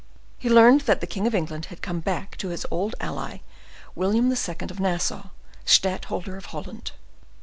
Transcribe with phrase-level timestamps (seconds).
[0.39, 3.37] He learned that the king of England had come back to his old ally,
[3.93, 4.37] William II.
[4.61, 5.25] of Nassau,
[5.63, 6.93] stadtholder of Holland.